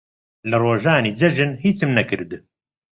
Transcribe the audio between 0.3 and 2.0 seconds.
لە ڕۆژانی جەژن هیچم